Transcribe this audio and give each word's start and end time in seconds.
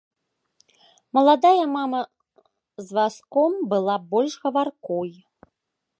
Маладая 1.17 1.65
мама 1.75 2.01
з 2.85 2.97
вазком 2.99 3.53
была 3.75 3.95
больш 4.15 4.33
гаваркой. 4.47 5.09